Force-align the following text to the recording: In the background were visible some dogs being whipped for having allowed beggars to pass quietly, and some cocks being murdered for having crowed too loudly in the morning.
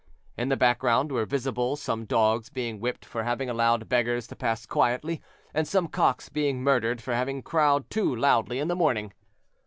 In 0.35 0.49
the 0.49 0.57
background 0.57 1.11
were 1.11 1.25
visible 1.27 1.75
some 1.75 2.05
dogs 2.05 2.49
being 2.49 2.79
whipped 2.79 3.05
for 3.05 3.21
having 3.21 3.51
allowed 3.51 3.87
beggars 3.87 4.25
to 4.29 4.35
pass 4.35 4.65
quietly, 4.65 5.21
and 5.53 5.67
some 5.67 5.87
cocks 5.87 6.27
being 6.27 6.63
murdered 6.63 7.03
for 7.03 7.13
having 7.13 7.43
crowed 7.43 7.87
too 7.91 8.15
loudly 8.15 8.57
in 8.57 8.67
the 8.67 8.75
morning. 8.75 9.13